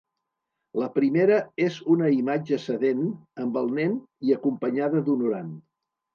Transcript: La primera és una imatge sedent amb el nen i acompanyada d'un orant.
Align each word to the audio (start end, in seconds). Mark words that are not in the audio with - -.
La 0.83 0.85
primera 0.95 1.37
és 1.65 1.77
una 1.97 2.09
imatge 2.15 2.59
sedent 2.65 3.05
amb 3.45 3.61
el 3.63 3.71
nen 3.81 3.95
i 4.31 4.35
acompanyada 4.39 5.05
d'un 5.11 5.25
orant. 5.31 5.55